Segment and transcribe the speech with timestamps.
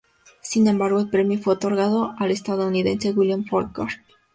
[0.41, 4.03] Sin embargo el premio fue otorgado al estadounidense William Faulkner.